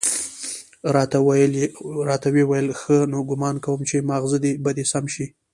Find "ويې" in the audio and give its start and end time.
2.33-2.43